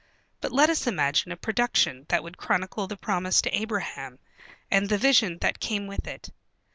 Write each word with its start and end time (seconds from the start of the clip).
But 0.39 0.51
let 0.51 0.67
us 0.71 0.87
imagine 0.87 1.31
a 1.31 1.37
production 1.37 2.07
that 2.09 2.23
would 2.23 2.35
chronicle 2.35 2.87
the 2.87 2.97
promise 2.97 3.39
to 3.43 3.55
Abraham, 3.55 4.17
and 4.71 4.89
the 4.89 4.97
vision 4.97 5.37
that 5.41 5.59
came 5.59 5.85
with 5.85 6.07
it. 6.07 6.31